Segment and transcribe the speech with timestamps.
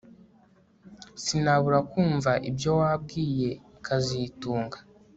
[1.23, 3.49] Sinabura kumva ibyo wabwiye
[3.85, 4.77] kazitunga